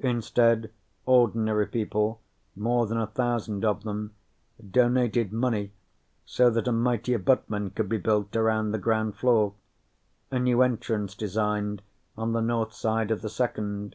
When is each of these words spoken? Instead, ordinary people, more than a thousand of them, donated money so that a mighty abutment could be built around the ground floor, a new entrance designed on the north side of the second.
Instead, 0.00 0.72
ordinary 1.06 1.64
people, 1.64 2.20
more 2.56 2.88
than 2.88 2.98
a 2.98 3.06
thousand 3.06 3.64
of 3.64 3.84
them, 3.84 4.12
donated 4.68 5.32
money 5.32 5.70
so 6.26 6.50
that 6.50 6.66
a 6.66 6.72
mighty 6.72 7.14
abutment 7.14 7.76
could 7.76 7.88
be 7.88 7.96
built 7.96 8.34
around 8.34 8.72
the 8.72 8.78
ground 8.78 9.14
floor, 9.14 9.54
a 10.32 10.40
new 10.40 10.60
entrance 10.60 11.14
designed 11.14 11.82
on 12.18 12.32
the 12.32 12.40
north 12.40 12.72
side 12.72 13.12
of 13.12 13.22
the 13.22 13.30
second. 13.30 13.94